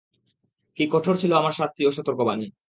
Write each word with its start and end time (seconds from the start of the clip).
কী 0.77 0.83
কঠোর 0.91 1.15
ছিল 1.17 1.31
আমার 1.35 1.53
শাস্তি 1.53 1.81
ও 1.85 1.91
সতর্কবাণী! 1.91 2.47